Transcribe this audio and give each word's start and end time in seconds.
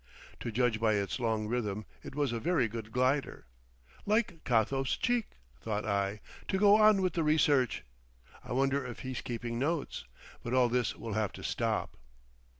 To 0.39 0.51
judge 0.51 0.79
by 0.79 0.93
its 0.95 1.19
long 1.19 1.47
rhythm 1.47 1.85
it 2.01 2.15
was 2.15 2.31
a 2.31 2.39
very 2.39 2.67
good 2.67 2.91
glider. 2.91 3.45
"Like 4.07 4.43
Cothope's 4.45 4.97
cheek," 4.97 5.33
thought 5.61 5.85
I, 5.85 6.21
"to 6.47 6.57
go 6.57 6.75
on 6.81 7.03
with 7.03 7.13
the 7.13 7.23
research. 7.23 7.83
I 8.43 8.51
wonder 8.53 8.83
if 8.83 9.01
he's 9.01 9.21
keeping 9.21 9.59
notes.... 9.59 10.05
But 10.41 10.55
all 10.55 10.69
this 10.69 10.95
will 10.95 11.13
have 11.13 11.33
to 11.33 11.43
stop." 11.43 11.97